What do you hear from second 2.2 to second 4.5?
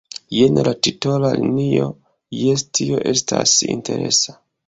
jes, tio estas interesa!